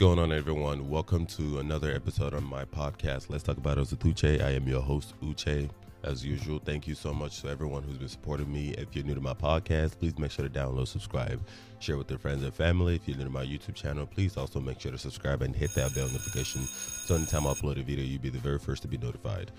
[0.00, 0.88] going on, everyone?
[0.88, 3.28] Welcome to another episode on my podcast.
[3.28, 4.42] Let's talk about Ozutuche.
[4.42, 5.68] I am your host, Uche.
[6.04, 8.70] As usual, thank you so much to everyone who's been supporting me.
[8.78, 11.46] If you're new to my podcast, please make sure to download, subscribe,
[11.80, 12.94] share with your friends and family.
[12.94, 15.74] If you're new to my YouTube channel, please also make sure to subscribe and hit
[15.74, 18.88] that bell notification so anytime I upload a video, you'll be the very first to
[18.88, 19.50] be notified.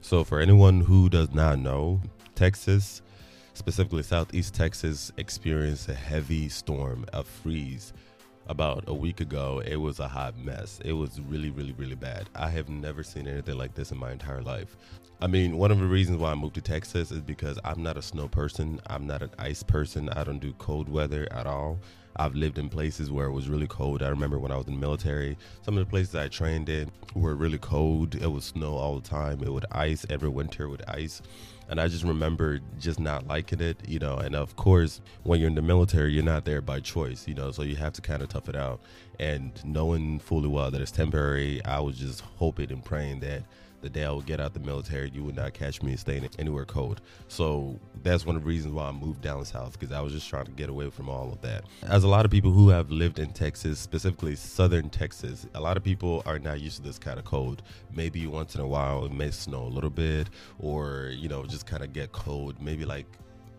[0.00, 2.00] So, for anyone who does not know,
[2.36, 3.02] Texas,
[3.54, 7.92] specifically Southeast Texas, experienced a heavy storm, a freeze
[8.48, 10.80] about a week ago, it was a hot mess.
[10.84, 12.28] It was really, really, really bad.
[12.34, 14.76] I have never seen anything like this in my entire life.
[15.20, 17.96] I mean, one of the reasons why I moved to Texas is because I'm not
[17.96, 18.80] a snow person.
[18.88, 20.08] I'm not an ice person.
[20.08, 21.78] I don't do cold weather at all.
[22.16, 24.02] I've lived in places where it was really cold.
[24.02, 26.90] I remember when I was in the military, some of the places I trained in
[27.14, 28.14] were really cold.
[28.14, 29.42] It would snow all the time.
[29.42, 31.22] It would ice every winter with ice.
[31.68, 34.16] And I just remember just not liking it, you know.
[34.18, 37.50] And of course, when you're in the military, you're not there by choice, you know,
[37.50, 38.80] so you have to kind of tough it out.
[39.18, 43.44] And knowing fully well that it's temporary, I was just hoping and praying that
[43.82, 46.64] the day I would get out the military, you would not catch me staying anywhere
[46.64, 47.00] cold.
[47.28, 50.28] So that's one of the reasons why I moved down south because I was just
[50.28, 51.64] trying to get away from all of that.
[51.82, 55.76] As a lot of people who have lived in Texas, specifically southern Texas, a lot
[55.76, 57.62] of people are not used to this kind of cold.
[57.92, 61.66] Maybe once in a while it may snow a little bit or, you know, just
[61.66, 63.06] kind of get cold, maybe like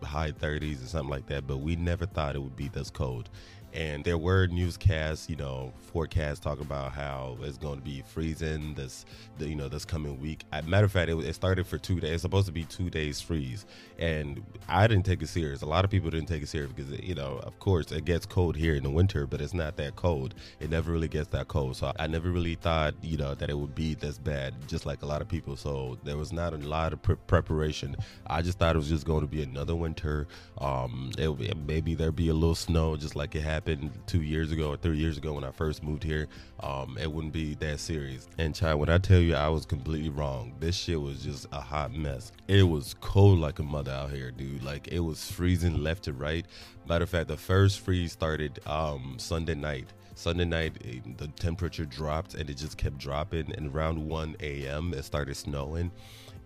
[0.02, 3.30] high 30s or something like that, but we never thought it would be this cold
[3.74, 8.74] and there were newscasts, you know, forecasts talking about how it's going to be freezing
[8.74, 9.04] this,
[9.38, 10.44] the, you know, this coming week.
[10.52, 12.12] As matter of fact, it, it, started for two days.
[12.12, 13.66] It's supposed to be two days freeze,
[13.98, 15.62] and I didn't take it serious.
[15.62, 18.26] A lot of people didn't take it serious because, you know, of course, it gets
[18.26, 20.34] cold here in the winter, but it's not that cold.
[20.60, 23.58] It never really gets that cold, so I never really thought, you know, that it
[23.58, 25.56] would be this bad, just like a lot of people.
[25.56, 27.96] So there was not a lot of pre- preparation.
[28.28, 30.28] I just thought it was just going to be another winter.
[30.58, 34.52] Um, it, maybe there'd be a little snow, just like it happened happened two years
[34.52, 36.28] ago or three years ago when I first moved here,
[36.60, 38.28] um, it wouldn't be that serious.
[38.38, 41.60] And Chai, when I tell you I was completely wrong, this shit was just a
[41.60, 42.32] hot mess.
[42.48, 44.62] It was cold like a mother out here, dude.
[44.62, 46.46] Like it was freezing left to right.
[46.86, 49.92] Matter of fact, the first freeze started um, Sunday night.
[50.14, 53.52] Sunday night, eh, the temperature dropped and it just kept dropping.
[53.54, 55.90] And around 1 a.m., it started snowing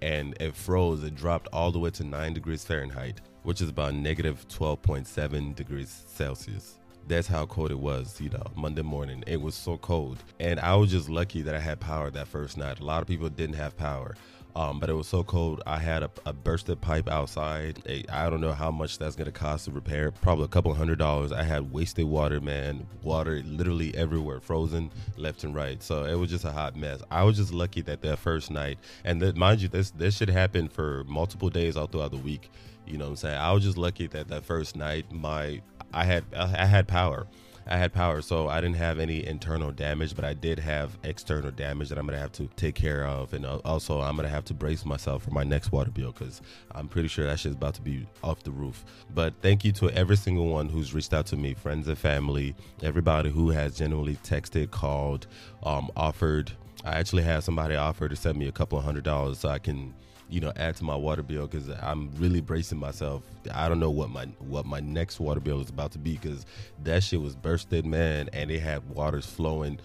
[0.00, 1.02] and it froze.
[1.02, 6.04] It dropped all the way to 9 degrees Fahrenheit, which is about negative 12.7 degrees
[6.06, 6.78] Celsius
[7.08, 9.24] that's how cold it was, you know, Monday morning.
[9.26, 10.18] It was so cold.
[10.38, 12.80] And I was just lucky that I had power that first night.
[12.80, 14.14] A lot of people didn't have power.
[14.56, 15.62] Um, but it was so cold.
[15.66, 18.04] I had a, a bursted pipe outside.
[18.10, 20.10] I don't know how much that's gonna cost to repair.
[20.10, 21.30] Probably a couple hundred dollars.
[21.32, 22.86] I had wasted water, man.
[23.02, 25.82] Water literally everywhere, frozen left and right.
[25.82, 27.02] So it was just a hot mess.
[27.10, 30.30] I was just lucky that that first night, and that, mind you, this this should
[30.30, 32.50] happen for multiple days all throughout the week.
[32.86, 33.38] You know what I'm saying?
[33.38, 35.60] I was just lucky that that first night my
[35.92, 37.26] I had I had power.
[37.70, 41.50] I had power, so I didn't have any internal damage, but I did have external
[41.50, 44.54] damage that I'm gonna have to take care of, and also I'm gonna have to
[44.54, 46.40] brace myself for my next water bill because
[46.72, 48.84] I'm pretty sure that shit's about to be off the roof.
[49.14, 52.54] But thank you to every single one who's reached out to me, friends and family,
[52.82, 55.26] everybody who has genuinely texted, called,
[55.62, 56.52] um, offered.
[56.84, 59.58] I actually had somebody offer to send me a couple of hundred dollars so I
[59.58, 59.94] can
[60.28, 63.22] you know add to my water bill because I'm really bracing myself.
[63.52, 66.46] I don't know what my what my next water bill is about to be because
[66.84, 69.80] that shit was bursted, man, and it had waters flowing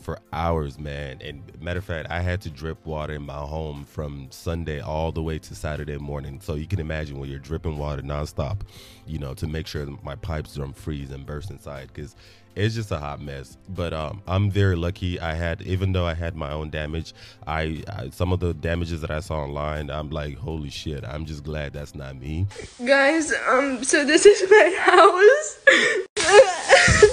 [0.00, 1.18] for hours, man.
[1.20, 5.12] And matter of fact, I had to drip water in my home from Sunday all
[5.12, 6.40] the way to Saturday morning.
[6.40, 8.60] So you can imagine when you're dripping water nonstop,
[9.06, 12.14] you know, to make sure my pipes don't freeze and burst inside because
[12.56, 13.56] it's just a hot mess.
[13.68, 15.20] But um, I'm very lucky.
[15.20, 17.14] I had, even though I had my own damage,
[17.46, 21.04] I, I, some of the damages that I saw online, I'm like, holy shit!
[21.04, 22.46] I'm just glad that's not me.
[22.84, 25.58] Guys, um, so this is my house.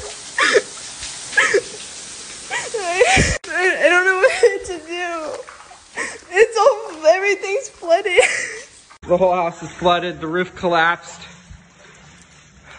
[3.48, 5.42] I, I don't know what to do.
[6.32, 8.24] It's all everything's flooded.
[9.08, 10.20] The whole house is flooded.
[10.20, 11.22] The roof collapsed.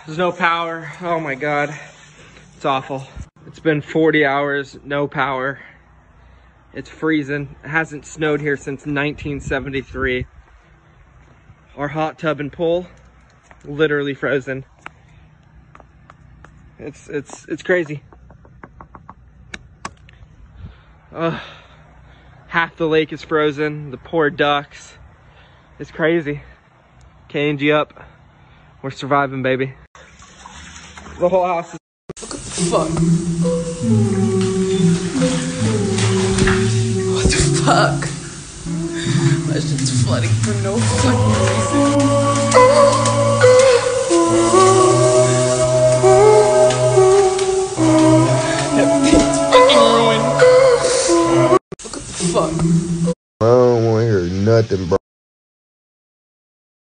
[0.05, 0.91] There's no power.
[1.01, 1.73] Oh my god.
[2.57, 3.07] It's awful.
[3.47, 5.61] It's been 40 hours, no power.
[6.73, 7.55] It's freezing.
[7.63, 10.27] It hasn't snowed here since 1973.
[11.77, 12.89] Our hot tub and pool,
[13.65, 14.65] literally frozen.
[16.81, 18.03] It's, it's, it's crazy.
[21.13, 21.41] Ugh.
[22.49, 23.91] Half the lake is frozen.
[23.91, 24.95] The poor ducks.
[25.79, 26.43] It's crazy.
[27.29, 27.93] KNG up.
[28.83, 29.75] We're surviving, baby.
[31.19, 31.81] The whole house is
[32.71, 32.89] fuck?
[37.13, 38.01] What the fuck?
[39.53, 41.33] That shit's flooding for no fucking
[43.03, 43.16] reason.
[53.41, 54.99] Don't want to hear nothing, bro.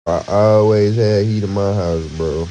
[0.07, 2.49] I always had heat in my house, bro.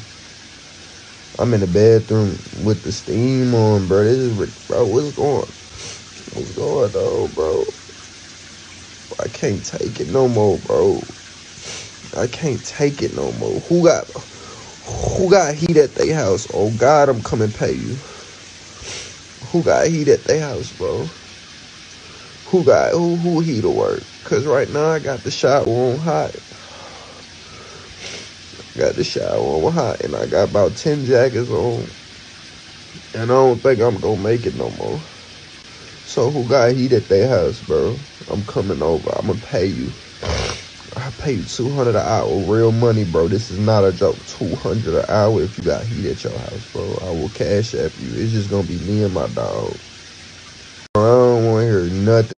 [1.39, 4.05] I'm in the bathroom with the steam on, bro.
[4.05, 5.53] This is, bro, what's going
[6.33, 7.67] What's going on, bro?
[9.21, 11.09] I can't take it no more, bro.
[12.17, 13.61] I can't take it no more.
[13.63, 14.07] Who got
[14.83, 16.47] who got heat at their house?
[16.55, 18.03] Oh God, I'm coming pay you.
[19.45, 21.13] Who got heat at their house, bro?
[22.49, 24.11] Who got who who heater work?
[24.25, 26.37] Cause right now I got the shower on hot.
[28.77, 31.97] Got the shower on hot and I got about ten jackets on.
[33.15, 35.09] And I don't think I'm gonna make it no more.
[36.05, 38.07] So who got heat at their house, bro?
[38.29, 39.11] I'm coming over.
[39.19, 39.97] I'm gonna pay you.
[40.97, 43.29] I pay you 200 an hour, real money, bro.
[43.29, 44.27] This is not a joke.
[44.27, 46.99] 200 an hour if you got heat at your house, bro.
[47.03, 48.15] I will cash app you.
[48.15, 49.81] It's just gonna be me and my dog.
[50.97, 52.38] I don't want to hear nothing.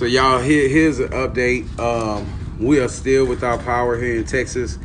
[0.00, 1.78] So y'all, here, here's an update.
[1.78, 2.26] Um,
[2.58, 4.78] we are still without power here in Texas.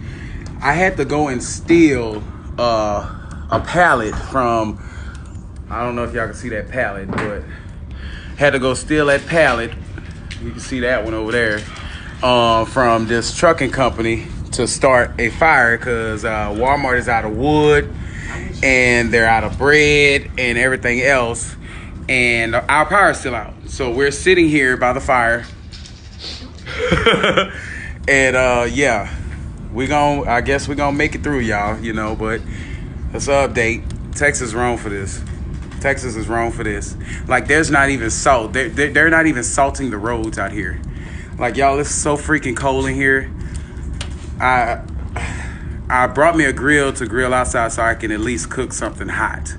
[0.61, 2.21] I had to go and steal
[2.59, 4.77] uh, a pallet from.
[5.69, 7.43] I don't know if y'all can see that pallet, but
[8.37, 9.71] had to go steal that pallet.
[10.43, 11.61] You can see that one over there
[12.21, 17.37] uh, from this trucking company to start a fire because uh, Walmart is out of
[17.37, 17.89] wood
[18.61, 21.55] and they're out of bread and everything else,
[22.07, 23.53] and our power is still out.
[23.67, 25.45] So we're sitting here by the fire,
[28.07, 29.13] and uh, yeah,
[29.73, 31.79] we gon' I guess we're gonna make it through, y'all.
[31.79, 32.41] You know, but
[33.11, 34.15] that's an update.
[34.15, 35.21] Texas wrong for this.
[35.81, 36.97] Texas is wrong for this.
[37.27, 38.53] Like, there's not even salt.
[38.53, 40.81] They're, they're not even salting the roads out here.
[41.37, 43.31] Like, y'all, it's so freaking cold in here.
[44.39, 44.81] I
[45.87, 49.09] I brought me a grill to grill outside so I can at least cook something
[49.09, 49.55] hot.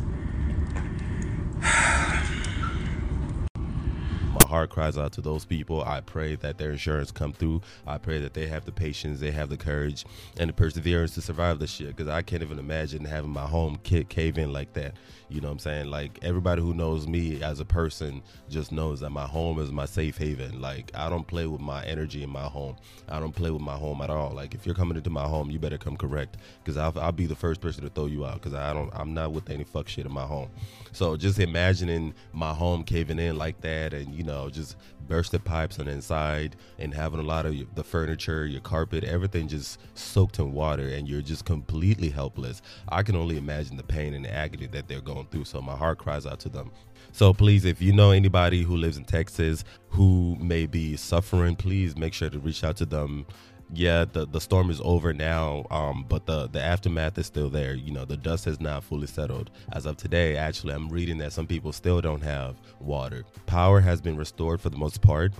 [4.56, 5.82] Heart cries out to those people.
[5.82, 7.60] I pray that their insurance come through.
[7.86, 10.06] I pray that they have the patience, they have the courage,
[10.38, 11.88] and the perseverance to survive this shit.
[11.88, 14.94] Because I can't even imagine having my home cave in like that.
[15.28, 15.86] You know what I'm saying?
[15.90, 19.84] Like everybody who knows me as a person just knows that my home is my
[19.86, 20.60] safe haven.
[20.60, 22.76] Like I don't play with my energy in my home.
[23.08, 24.30] I don't play with my home at all.
[24.32, 26.36] Like if you're coming into my home, you better come correct.
[26.62, 28.34] Because I'll, I'll be the first person to throw you out.
[28.34, 28.90] Because I don't.
[28.94, 30.48] I'm not with any fuck shit in my home.
[30.92, 34.76] So just imagining my home caving in like that, and you know, just
[35.08, 39.04] bursted pipes on the inside, and having a lot of your- the furniture, your carpet,
[39.04, 42.60] everything just soaked in water, and you're just completely helpless.
[42.88, 45.44] I can only imagine the pain and the agony that they're going through.
[45.44, 46.70] So my heart cries out to them.
[47.12, 51.96] So please, if you know anybody who lives in Texas who may be suffering, please
[51.96, 53.26] make sure to reach out to them
[53.72, 57.74] yeah, the the storm is over now, um, but the the aftermath is still there.
[57.74, 59.50] You know, the dust has not fully settled.
[59.72, 63.24] As of today, actually, I'm reading that some people still don't have water.
[63.46, 65.32] Power has been restored for the most part,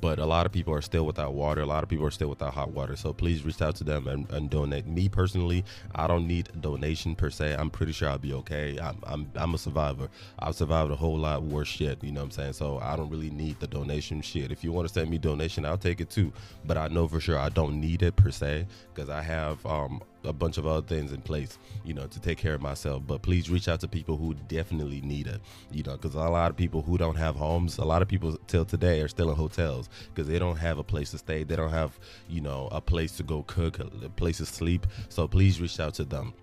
[0.00, 1.60] but a lot of people are still without water.
[1.60, 2.96] A lot of people are still without hot water.
[2.96, 4.86] So please reach out to them and, and donate.
[4.86, 7.54] Me personally, I don't need donation per se.
[7.54, 8.78] I'm pretty sure I'll be okay.
[8.80, 10.08] I'm I'm I'm a survivor.
[10.38, 12.02] I've survived a whole lot worse shit.
[12.02, 12.52] You know what I'm saying?
[12.54, 14.50] So I don't really need the donation shit.
[14.50, 16.32] If you want to send me donation, I'll take it too.
[16.64, 20.02] But I know for sure I don't need it per se because I have um
[20.24, 23.02] a bunch of other things in place, you know, to take care of myself.
[23.06, 26.50] But please reach out to people who definitely need it, you know, because a lot
[26.50, 29.36] of people who don't have homes, a lot of people till today are still in
[29.36, 31.44] hotels because they don't have a place to stay.
[31.44, 31.98] They don't have,
[32.28, 34.86] you know, a place to go cook, a place to sleep.
[35.08, 36.34] So please reach out to them.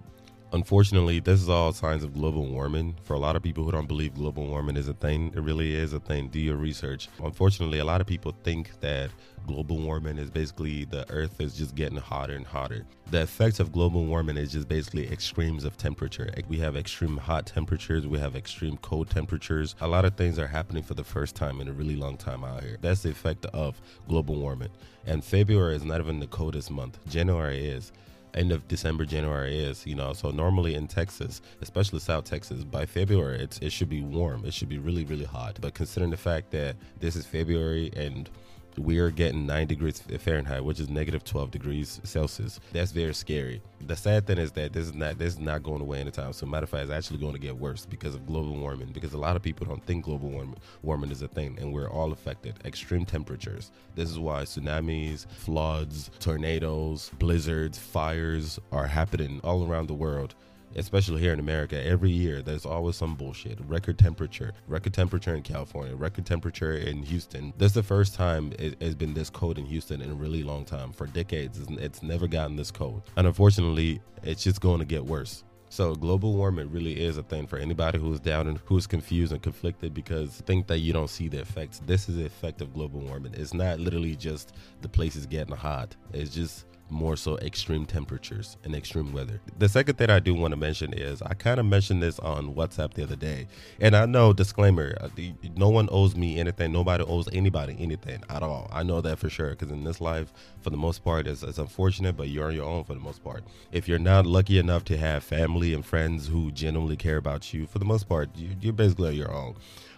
[0.52, 2.96] Unfortunately, this is all signs of global warming.
[3.04, 5.76] For a lot of people who don't believe global warming is a thing, it really
[5.76, 6.28] is a thing.
[6.30, 7.08] Do your research.
[7.24, 9.12] Unfortunately, a lot of people think that
[9.46, 12.88] global warming is basically the earth is just getting hotter and hotter.
[13.12, 16.34] The effects of global warming is just basically extremes of temperature.
[16.48, 19.76] We have extreme hot temperatures, we have extreme cold temperatures.
[19.82, 22.44] A lot of things are happening for the first time in a really long time
[22.44, 22.78] out here.
[22.82, 24.70] That's the effect of global warming.
[25.06, 27.92] And February is not even the coldest month, January is
[28.34, 30.14] end of December, January is, you know.
[30.14, 34.46] So normally in Texas, especially South Texas, by February it's it should be warm.
[34.46, 35.58] It should be really, really hot.
[35.62, 38.30] But considering the fact that this is February and
[38.78, 42.60] we are getting 9 degrees Fahrenheit, which is negative 12 degrees Celsius.
[42.72, 43.62] That's very scary.
[43.82, 46.50] The sad thing is that this is not this is not going away anytime soon.
[46.50, 48.92] Matter of fact, it's actually going to get worse because of global warming.
[48.94, 51.90] Because a lot of people don't think global warming, warming is a thing, and we're
[51.90, 52.56] all affected.
[52.66, 53.72] Extreme temperatures.
[53.96, 60.36] This is why tsunamis, floods, tornadoes, blizzards, fires are happening all around the world
[60.76, 63.60] especially here in America, every year there's always some bullshit.
[63.68, 67.54] Record temperature, record temperature in California, record temperature in Houston.
[67.58, 70.44] This is the first time it has been this cold in Houston in a really
[70.44, 70.92] long time.
[70.92, 73.04] For decades, it's, never gotten this cold.
[73.18, 75.44] And unfortunately, it's just going to get worse.
[75.72, 79.42] So global warming really is a thing for anybody who's down and who's confused and
[79.42, 81.80] conflicted because think that you don't see the effects.
[81.86, 83.36] This is the effect of global warming.
[83.36, 85.96] It's not literally just the places getting hot.
[86.12, 89.40] It's just more so extreme temperatures and extreme weather.
[89.58, 92.56] The second thing I do want to mention is I kind of mentioned this on
[92.56, 93.48] WhatsApp the other day.
[93.80, 95.10] And I know, disclaimer, uh,
[95.56, 96.72] no one owes me anything.
[96.72, 98.70] Nobody owes anybody anything at all.
[98.72, 101.58] I know that for sure because in this life, for the most part, it's, it's
[101.58, 103.44] unfortunate, but you're on your own for the most part.
[103.72, 107.68] If you're not lucky enough to have family and friends who genuinely care about you,
[107.68, 109.56] for the most part, you, you're basically on your own.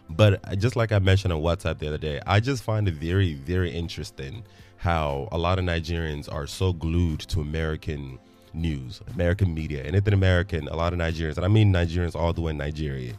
[0.09, 3.33] But just like I mentioned on WhatsApp the other day, I just find it very,
[3.33, 4.43] very interesting
[4.81, 8.17] how a lot of Nigerians are so glued to American
[8.51, 10.67] news, American media, anything American.
[10.69, 13.13] A lot of Nigerians, and I mean Nigerians all the way in Nigeria.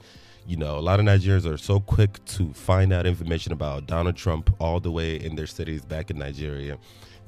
[0.45, 4.17] You know, a lot of Nigerians are so quick to find out information about Donald
[4.17, 6.79] Trump all the way in their cities back in Nigeria.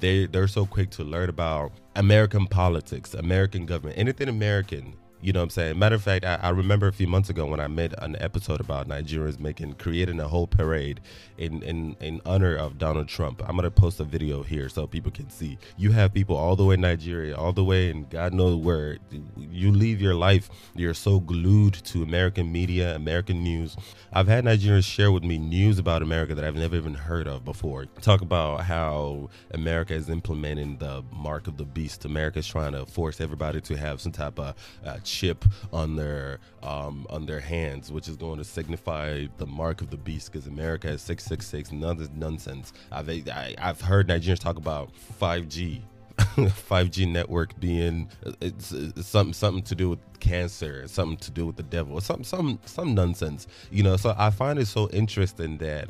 [0.01, 5.39] They they're so quick to learn about American politics, American government, anything American you know
[5.39, 5.79] what I'm saying?
[5.79, 8.59] Matter of fact, I, I, remember a few months ago when I made an episode
[8.59, 11.01] about Nigerians making creating a whole parade
[11.37, 13.41] in, in, in honor of Donald Trump.
[13.47, 15.57] I'm gonna post a video here so people can see.
[15.77, 18.97] You have people all the way in Nigeria, all the way in God knows where.
[19.37, 23.75] You leave your life, you're so glued to American media, American news.
[24.13, 27.43] I've had Nigerians share with me news about America that I've never even heard of
[27.43, 27.85] before.
[28.01, 32.05] Talk about how America is implementing the mark of the beast.
[32.05, 34.55] America is trying to force everybody to have some type of
[34.85, 39.81] uh, chip on their um, on their hands, which is going to signify the mark
[39.81, 40.31] of the beast.
[40.31, 41.71] Because America has six six six.
[41.71, 42.73] None nonsense.
[42.91, 45.81] I've I, I've heard Nigerians talk about five G.
[46.17, 48.09] 5G network being
[48.39, 52.23] it's, it's, something something to do with cancer, something to do with the devil, some
[52.23, 53.97] some some nonsense, you know.
[53.97, 55.89] So I find it so interesting that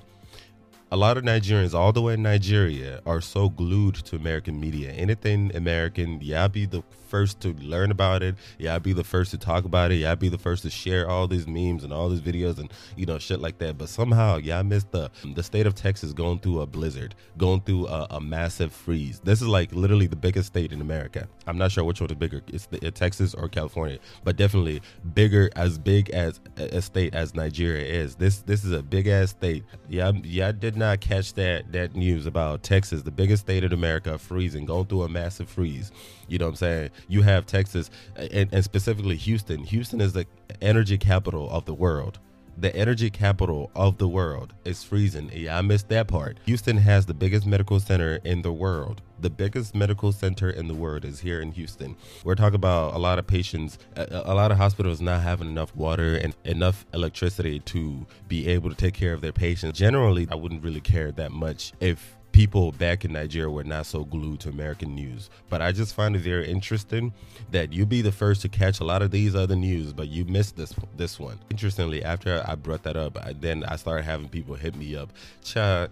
[0.95, 4.91] a lot of Nigerians, all the way in Nigeria, are so glued to American media.
[4.91, 8.35] Anything American, yeah, I'll be the first to learn about it.
[8.57, 9.95] Yeah, I'll be the first to talk about it.
[9.95, 12.71] Yeah, I'll be the first to share all these memes and all these videos and
[12.95, 13.77] you know shit like that.
[13.77, 17.61] But somehow, yeah, I missed the the state of Texas going through a blizzard, going
[17.61, 19.19] through a, a massive freeze.
[19.19, 21.27] This is like literally the biggest state in America.
[21.47, 24.81] I'm not sure which one is bigger, it's the, Texas or California, but definitely
[25.13, 28.15] bigger, as big as a state as Nigeria is.
[28.15, 29.65] This this is a big ass state.
[29.89, 33.63] Yeah, yeah, I did did not catch that that news about Texas, the biggest state
[33.63, 35.91] in America, freezing, going through a massive freeze.
[36.27, 36.89] You know what I'm saying?
[37.07, 39.63] You have Texas, and, and specifically Houston.
[39.63, 40.25] Houston is the
[40.61, 42.19] energy capital of the world
[42.57, 45.29] the energy capital of the world is freezing.
[45.33, 46.37] Yeah, I missed that part.
[46.45, 49.01] Houston has the biggest medical center in the world.
[49.25, 51.95] The biggest medical center in the world is here in Houston.
[52.23, 56.15] We're talking about a lot of patients, a, lot of hospitals not having enough water
[56.15, 59.79] and enough electricity to be able to take care of their patients.
[59.79, 64.03] Generally, I wouldn't really care that much if people back in Nigeria were not so
[64.03, 65.31] glued to American news.
[65.49, 67.11] But I just find it very interesting
[67.49, 70.25] that you be the first to catch a lot of these other news, but you
[70.25, 71.39] missed this this one.
[71.49, 75.11] Interestingly, after I brought that up, I, then I started having people hit me up.
[75.43, 75.87] Cha,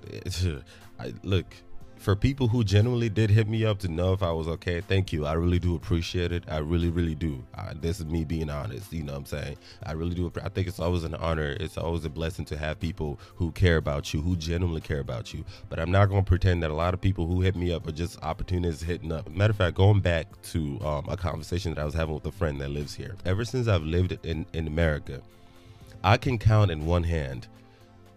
[0.99, 1.47] I, look,
[2.03, 5.13] for people who genuinely did hit me up to know if I was okay, thank
[5.13, 5.25] you.
[5.25, 6.43] I really do appreciate it.
[6.49, 7.41] I really, really do.
[7.57, 8.91] Uh, this is me being honest.
[8.91, 9.57] You know what I'm saying?
[9.83, 10.29] I really do.
[10.43, 11.55] I think it's always an honor.
[11.61, 15.33] It's always a blessing to have people who care about you, who genuinely care about
[15.33, 15.45] you.
[15.69, 17.87] But I'm not going to pretend that a lot of people who hit me up
[17.87, 19.31] are just opportunists hitting up.
[19.31, 22.33] Matter of fact, going back to um, a conversation that I was having with a
[22.33, 23.15] friend that lives here.
[23.23, 25.21] Ever since I've lived in, in America,
[26.03, 27.47] I can count in one hand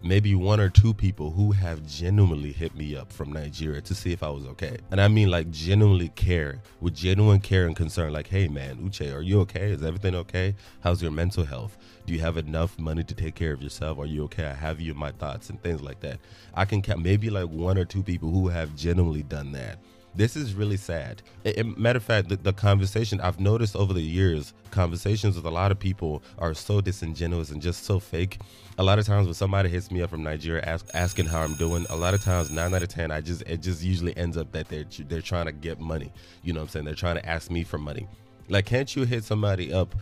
[0.01, 4.13] maybe one or two people who have genuinely hit me up from Nigeria to see
[4.13, 4.77] if I was okay.
[4.91, 9.13] And I mean like genuinely care, with genuine care and concern, like, hey man, Uche,
[9.13, 9.71] are you okay?
[9.71, 10.55] Is everything okay?
[10.81, 11.77] How's your mental health?
[12.05, 13.99] Do you have enough money to take care of yourself?
[13.99, 14.45] Are you okay?
[14.45, 16.19] I have you in my thoughts and things like that.
[16.53, 19.79] I can count maybe like one or two people who have genuinely done that.
[20.17, 21.21] This is really sad.
[21.45, 25.45] A- a matter of fact, the, the conversation I've noticed over the years, conversations with
[25.45, 28.39] a lot of people are so disingenuous and just so fake.
[28.79, 31.53] A lot of times when somebody hits me up from Nigeria ask, asking how I'm
[31.53, 34.37] doing, a lot of times nine out of ten, I just it just usually ends
[34.37, 36.11] up that they're they're trying to get money.
[36.41, 36.85] You know what I'm saying?
[36.85, 38.07] They're trying to ask me for money.
[38.49, 39.93] Like, can't you hit somebody up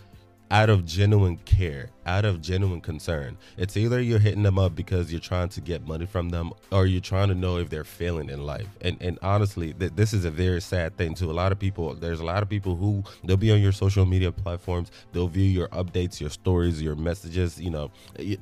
[0.52, 3.38] out of genuine care, out of genuine concern.
[3.58, 6.86] It's either you're hitting them up because you're trying to get money from them or
[6.86, 8.68] you're trying to know if they're failing in life.
[8.82, 11.94] And and honestly, th- this is a very sad thing to a lot of people.
[11.96, 15.44] There's a lot of people who they'll be on your social media platforms, they'll view
[15.44, 17.92] your updates, your stories, your messages, you know,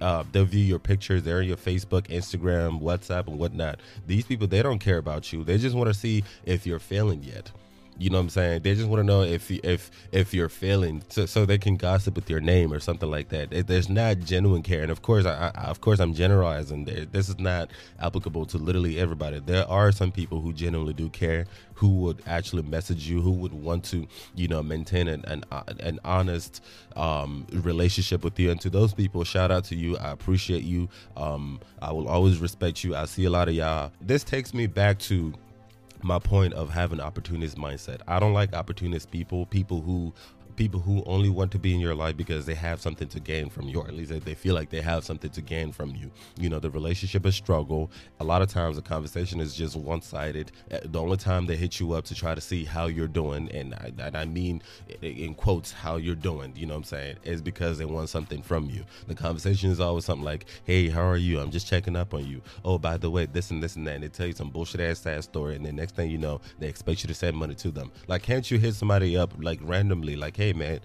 [0.01, 3.79] uh, they'll view your pictures, they're on your Facebook, Instagram, WhatsApp, and whatnot.
[4.07, 5.43] These people, they don't care about you.
[5.43, 7.51] They just want to see if you're failing yet.
[7.98, 8.62] You know what I'm saying?
[8.64, 12.16] They just want to know if if if you're failing, so, so they can gossip
[12.16, 13.68] with your name or something like that.
[13.68, 16.86] There's not genuine care, and of course, I, I of course I'm generalizing.
[16.86, 17.70] There, this is not
[18.00, 19.40] applicable to literally everybody.
[19.40, 21.46] There are some people who genuinely do care,
[21.76, 25.44] who would actually message you, who would want to, you know, maintain an an,
[25.80, 26.64] an honest
[26.96, 28.52] um, relationship with you.
[28.52, 29.98] And to those people, shout out to you.
[29.98, 30.90] I appreciate you.
[31.16, 32.96] Um, I will always respect you.
[32.96, 33.92] I see a lot of y'all.
[34.02, 35.34] This takes me back to
[36.03, 38.01] my point of having opportunist mindset.
[38.07, 40.13] I don't like opportunist people, people who
[40.55, 43.50] people who only want to be in your life because they have something to gain
[43.50, 45.95] from you, or at least they- they feel like they have something to gain from
[45.95, 46.12] you.
[46.39, 47.91] You know, the relationship is struggle.
[48.19, 50.51] A lot of times the conversation is just one sided.
[50.72, 53.50] Uh, the only time they hit you up to try to see how you're doing,
[53.51, 54.62] and I, and I mean
[55.01, 58.42] in quotes how you're doing, you know what I'm saying, is because they want something
[58.42, 58.83] from you.
[59.07, 61.39] The conversation is always something like, hey, how are you?
[61.39, 62.42] I'm just checking up on you.
[62.63, 63.96] Oh, by the way, this and this and that.
[63.96, 65.55] And they tell you some bullshit ass sad story.
[65.55, 67.92] And then next thing you know, they expect you to send money to them.
[68.07, 70.82] Like, can't you hit somebody up like randomly, like, hey, man,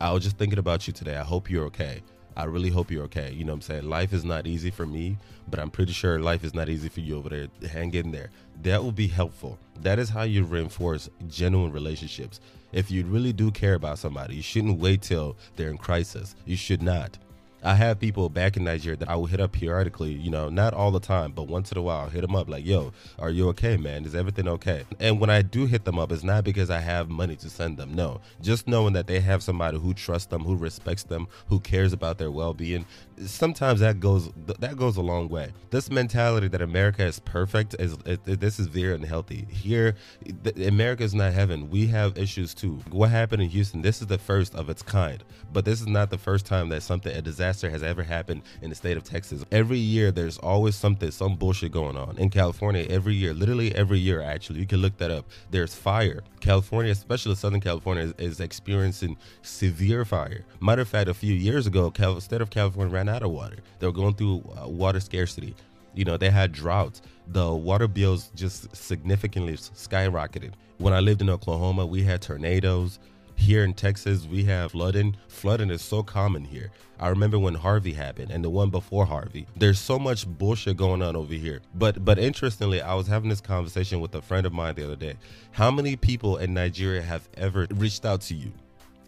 [0.00, 1.16] I was just thinking about you today.
[1.16, 2.02] I hope you're okay.
[2.36, 3.32] I really hope you're okay.
[3.32, 3.88] You know what I'm saying?
[3.88, 5.18] Life is not easy for me,
[5.50, 7.48] but I'm pretty sure life is not easy for you over there.
[7.68, 8.30] Hang in there.
[8.62, 9.58] That will be helpful.
[9.80, 12.40] That is how you reinforce genuine relationships.
[12.72, 16.34] If you really do care about somebody, you shouldn't wait till they're in crisis.
[16.46, 17.18] You should not.
[17.62, 20.74] I have people back in Nigeria that I will hit up periodically, you know, not
[20.74, 23.30] all the time, but once in a while, I'll hit them up like, yo, are
[23.30, 24.04] you okay, man?
[24.04, 24.84] Is everything okay?
[24.98, 27.76] And when I do hit them up, it's not because I have money to send
[27.78, 27.94] them.
[27.94, 31.92] No, just knowing that they have somebody who trusts them, who respects them, who cares
[31.92, 32.84] about their well being.
[33.24, 35.52] Sometimes that goes that goes a long way.
[35.70, 39.46] This mentality that America is perfect is it, it- this is very unhealthy.
[39.48, 39.94] Here,
[40.42, 41.70] th- America is not heaven.
[41.70, 42.80] We have issues too.
[42.90, 43.82] What happened in Houston?
[43.82, 45.22] This is the first of its kind,
[45.52, 48.70] but this is not the first time that something a disaster has ever happened in
[48.70, 49.44] the state of Texas.
[49.52, 52.86] Every year, there's always something, some bullshit going on in California.
[52.88, 55.26] Every year, literally every year, actually, you can look that up.
[55.50, 56.22] There's fire.
[56.40, 60.44] California, especially Southern California, is, is experiencing severe fire.
[60.60, 63.58] Matter of fact, a few years ago, Cal- state of California ran out of water.
[63.78, 65.54] They were going through uh, water scarcity.
[65.94, 67.02] You know, they had droughts.
[67.28, 70.52] The water bills just significantly skyrocketed.
[70.78, 72.98] When I lived in Oklahoma, we had tornadoes.
[73.42, 75.16] Here in Texas, we have flooding.
[75.26, 76.70] Flooding is so common here.
[77.00, 79.48] I remember when Harvey happened and the one before Harvey.
[79.56, 81.60] There's so much bullshit going on over here.
[81.74, 84.94] But but interestingly, I was having this conversation with a friend of mine the other
[84.94, 85.14] day.
[85.50, 88.52] How many people in Nigeria have ever reached out to you?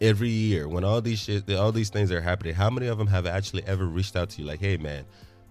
[0.00, 3.06] Every year, when all these shit, all these things are happening, how many of them
[3.06, 5.04] have actually ever reached out to you like, "Hey, man,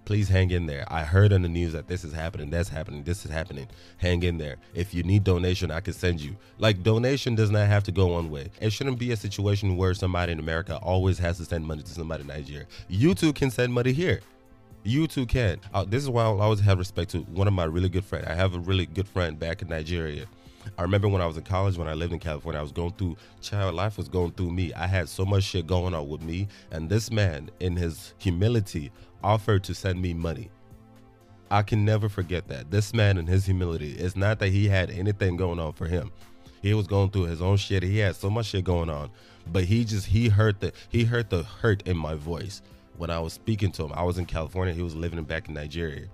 [0.05, 0.85] please hang in there.
[0.91, 3.67] I heard on the news that this is happening, that's happening, this is happening.
[3.97, 4.57] Hang in there.
[4.73, 6.35] If you need donation, I can send you.
[6.57, 8.49] Like donation does not have to go one way.
[8.61, 11.89] It shouldn't be a situation where somebody in America always has to send money to
[11.91, 12.65] somebody in Nigeria.
[12.87, 14.21] You too can send money here.
[14.83, 15.59] You too can.
[15.73, 18.27] Uh, this is why I'll always have respect to one of my really good friends.
[18.27, 20.25] I have a really good friend back in Nigeria.
[20.77, 22.93] I remember when I was in college, when I lived in California, I was going
[22.93, 24.73] through child life was going through me.
[24.73, 28.91] I had so much shit going on with me, and this man, in his humility,
[29.23, 30.49] offered to send me money.
[31.51, 32.71] I can never forget that.
[32.71, 36.11] This man, in his humility, it's not that he had anything going on for him.
[36.61, 37.83] He was going through his own shit.
[37.83, 39.11] He had so much shit going on,
[39.51, 42.61] but he just he heard the he heard the hurt in my voice
[42.97, 43.91] when I was speaking to him.
[43.93, 44.73] I was in California.
[44.73, 46.07] He was living back in Nigeria.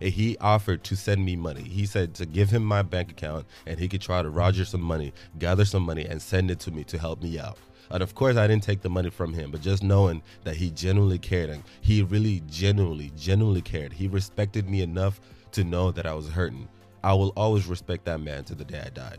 [0.00, 1.62] He offered to send me money.
[1.62, 4.80] He said to give him my bank account and he could try to roger some
[4.80, 7.58] money, gather some money, and send it to me to help me out.
[7.90, 10.70] And of course, I didn't take the money from him, but just knowing that he
[10.70, 13.92] genuinely cared and he really genuinely, genuinely cared.
[13.92, 15.20] He respected me enough
[15.52, 16.68] to know that I was hurting.
[17.02, 19.16] I will always respect that man to the day I die.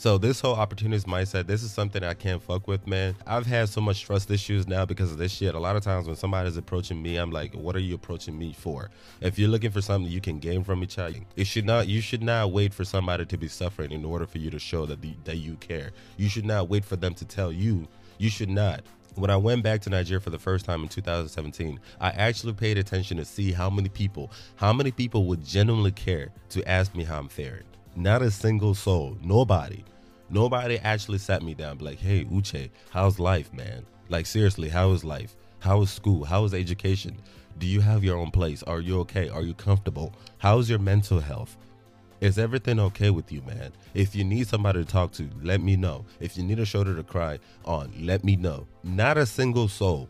[0.00, 3.14] So this whole opportunist mindset, this is something I can't fuck with, man.
[3.26, 5.54] I've had so much trust issues now because of this shit.
[5.54, 8.54] A lot of times when somebody's approaching me, I'm like, what are you approaching me
[8.54, 8.88] for?
[9.20, 12.00] If you're looking for something you can gain from each other, it should not you
[12.00, 15.02] should not wait for somebody to be suffering in order for you to show that
[15.02, 15.90] the, that you care.
[16.16, 17.86] You should not wait for them to tell you.
[18.16, 18.80] You should not
[19.16, 22.78] when I went back to Nigeria for the first time in 2017, I actually paid
[22.78, 27.04] attention to see how many people, how many people would genuinely care to ask me
[27.04, 27.64] how I'm faring.
[27.96, 29.84] Not a single soul, nobody.
[30.30, 33.84] Nobody actually sat me down, like, hey, Uche, how's life, man?
[34.08, 35.34] Like, seriously, how is life?
[35.58, 36.24] How is school?
[36.24, 37.16] How is education?
[37.58, 38.62] Do you have your own place?
[38.62, 39.28] Are you okay?
[39.28, 40.14] Are you comfortable?
[40.38, 41.56] How's your mental health?
[42.20, 43.72] Is everything okay with you, man?
[43.92, 46.04] If you need somebody to talk to, let me know.
[46.20, 48.66] If you need a shoulder to cry on, let me know.
[48.84, 50.08] Not a single soul.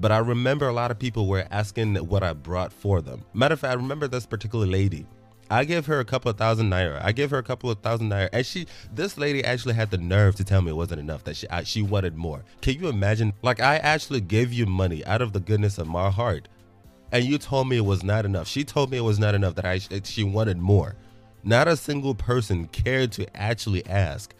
[0.00, 3.24] But I remember a lot of people were asking what I brought for them.
[3.34, 5.06] Matter of fact, I remember this particular lady.
[5.50, 7.02] I give her a couple of thousand naira.
[7.02, 9.96] I give her a couple of thousand naira, and she, this lady, actually had the
[9.98, 11.24] nerve to tell me it wasn't enough.
[11.24, 12.44] That she, I, she wanted more.
[12.60, 13.32] Can you imagine?
[13.42, 16.48] Like I actually gave you money out of the goodness of my heart,
[17.12, 18.46] and you told me it was not enough.
[18.46, 19.54] She told me it was not enough.
[19.54, 20.94] That I, she wanted more.
[21.44, 24.34] Not a single person cared to actually ask,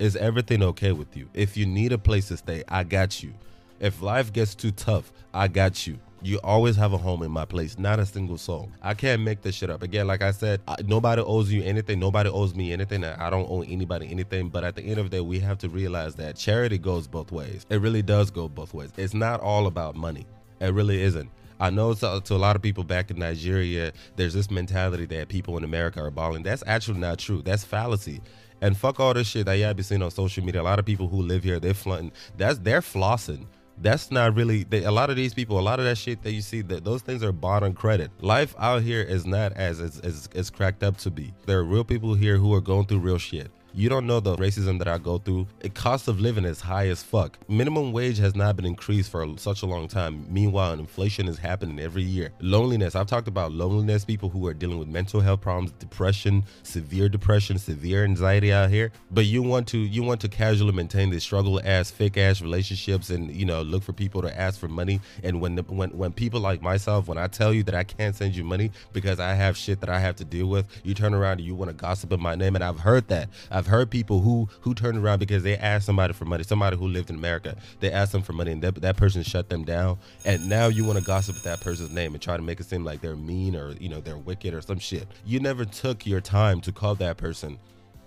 [0.00, 1.28] "Is everything okay with you?
[1.34, 3.32] If you need a place to stay, I got you.
[3.78, 7.44] If life gets too tough, I got you." You always have a home in my
[7.44, 8.70] place, not a single soul.
[8.82, 9.82] I can't make this shit up.
[9.84, 12.00] Again, like I said, I, nobody owes you anything.
[12.00, 13.04] Nobody owes me anything.
[13.04, 14.48] I don't owe anybody anything.
[14.48, 17.30] But at the end of the day, we have to realize that charity goes both
[17.30, 17.66] ways.
[17.70, 18.90] It really does go both ways.
[18.96, 20.26] It's not all about money.
[20.60, 21.30] It really isn't.
[21.60, 25.28] I know to, to, a lot of people back in Nigeria, there's this mentality that
[25.28, 26.42] people in America are balling.
[26.42, 27.42] That's actually not true.
[27.42, 28.20] That's fallacy.
[28.60, 30.60] And fuck all this shit that y'all be seeing on social media.
[30.60, 32.12] A lot of people who live here, they're flaunting.
[32.36, 33.46] That's they're flossing
[33.82, 36.32] that's not really they, a lot of these people a lot of that shit that
[36.32, 38.10] you see that those things are bought on credit.
[38.20, 41.32] Life out here is not as as, as, as cracked up to be.
[41.46, 44.34] There are real people here who are going through real shit you don't know the
[44.34, 45.46] racism that I go through.
[45.60, 47.38] The cost of living is high as fuck.
[47.48, 50.26] Minimum wage has not been increased for such a long time.
[50.28, 52.32] Meanwhile, inflation is happening every year.
[52.40, 52.96] Loneliness.
[52.96, 57.56] I've talked about loneliness, people who are dealing with mental health problems, depression, severe depression,
[57.56, 58.90] severe anxiety out here.
[59.12, 63.10] But you want to you want to casually maintain these struggle ass, fake ass relationships
[63.10, 65.00] and you know, look for people to ask for money.
[65.22, 68.16] And when the, when when people like myself, when I tell you that I can't
[68.16, 71.14] send you money because I have shit that I have to deal with, you turn
[71.14, 72.56] around and you want to gossip in my name.
[72.56, 73.28] And I've heard that.
[73.52, 76.42] I've heard people who who turned around because they asked somebody for money.
[76.44, 79.48] Somebody who lived in America, they asked them for money, and that, that person shut
[79.48, 79.98] them down.
[80.24, 82.64] And now you want to gossip with that person's name and try to make it
[82.64, 85.06] seem like they're mean or you know they're wicked or some shit.
[85.24, 87.58] You never took your time to call that person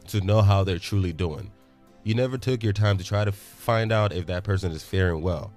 [0.08, 1.52] to know how they're truly doing.
[2.04, 5.22] You never took your time to try to find out if that person is faring
[5.22, 5.52] well.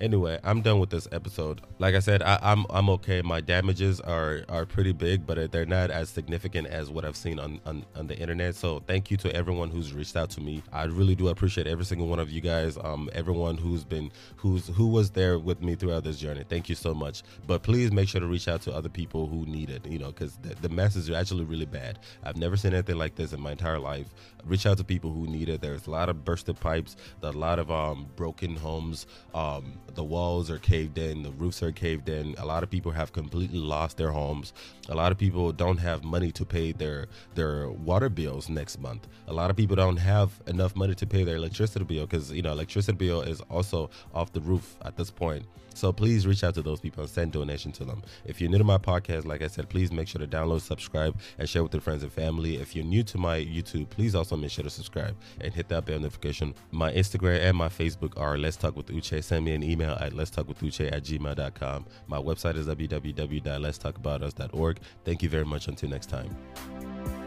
[0.00, 1.60] Anyway, I'm done with this episode.
[1.78, 3.20] Like I said, I, am I'm, I'm okay.
[3.20, 7.38] My damages are are pretty big, but they're not as significant as what I've seen
[7.38, 8.54] on, on on the internet.
[8.54, 10.62] So thank you to everyone who's reached out to me.
[10.72, 12.78] I really do appreciate every single one of you guys.
[12.82, 16.44] Um, everyone who's been who's who was there with me throughout this journey.
[16.48, 17.22] Thank you so much.
[17.46, 19.84] But please make sure to reach out to other people who need it.
[19.86, 21.98] You know, because the, the messes are actually really bad.
[22.24, 24.06] I've never seen anything like this in my entire life.
[24.44, 25.60] Reach out to people who need it.
[25.60, 29.06] There's a lot of bursted pipes, a lot of um broken homes.
[29.34, 32.34] Um, the walls are caved in, the roofs are caved in.
[32.38, 34.52] A lot of people have completely lost their homes.
[34.88, 39.08] A lot of people don't have money to pay their their water bills next month.
[39.28, 42.42] A lot of people don't have enough money to pay their electricity bill because you
[42.42, 45.44] know electricity bill is also off the roof at this point.
[45.74, 48.02] So please reach out to those people and send donation to them.
[48.24, 51.18] If you're new to my podcast, like I said, please make sure to download, subscribe,
[51.38, 52.56] and share with your friends and family.
[52.56, 55.84] If you're new to my YouTube, please also make sure to subscribe and hit that
[55.86, 56.54] bell notification.
[56.70, 59.24] My Instagram and my Facebook are Let's Talk with Uche.
[59.24, 61.86] Send me an email at Let's Talk with Uche at gmail.com.
[62.06, 64.80] My website is www.letstalkaboutus.org.
[65.04, 65.68] Thank you very much.
[65.68, 67.19] Until next time.